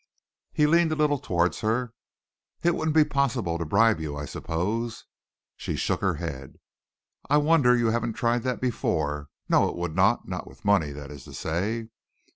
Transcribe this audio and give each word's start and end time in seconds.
He 0.51 0.65
leaned 0.65 0.91
a 0.91 0.95
little 0.95 1.19
towards 1.19 1.59
her. 1.59 1.93
"It 2.63 2.73
wouldn't 2.73 2.95
be 2.95 3.03
possible 3.03 3.59
to 3.59 3.65
bribe 3.65 3.99
you, 3.99 4.17
I 4.17 4.25
suppose?" 4.25 5.05
She 5.57 5.75
shook 5.75 6.01
her 6.01 6.15
head. 6.15 6.55
"I 7.29 7.37
wonder 7.37 7.77
you 7.77 7.91
haven't 7.91 8.13
tried 8.13 8.41
that 8.41 8.59
before. 8.61 9.27
No, 9.47 9.69
it 9.69 9.75
would 9.75 9.95
not 9.95 10.27
not 10.27 10.47
with 10.47 10.65
money, 10.65 10.91
that 10.91 11.11
is 11.11 11.25
to 11.25 11.35
say." 11.35 11.89